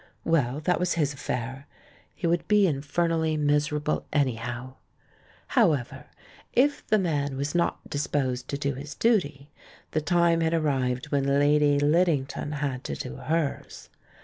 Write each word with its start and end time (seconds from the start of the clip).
Well, 0.23 0.61
that 0.61 0.79
was 0.79 0.93
his 0.93 1.13
affair! 1.13 1.67
He 2.15 2.25
would 2.25 2.47
be 2.47 2.65
infer 2.65 3.07
nally 3.07 3.37
miserable, 3.37 4.07
anyhow! 4.11 4.77
However, 5.49 6.07
if 6.53 6.83
the 6.87 6.97
man 6.97 7.37
was 7.37 7.53
not 7.53 7.87
disposed 7.87 8.47
to 8.47 8.57
do 8.57 8.73
his 8.73 8.95
duty, 8.95 9.51
the 9.91 10.01
time 10.01 10.41
had 10.41 10.55
arrived 10.55 11.11
when 11.11 11.39
Lady 11.39 11.79
Lid 11.79 12.07
dington 12.07 12.53
had 12.55 12.83
to 12.85 12.95
do 12.95 13.17
hers. 13.17 13.89